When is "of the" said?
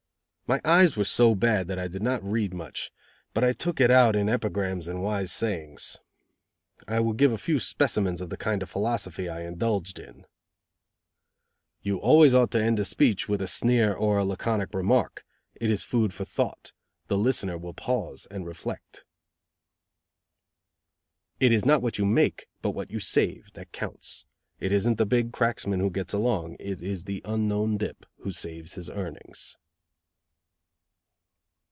8.19-8.35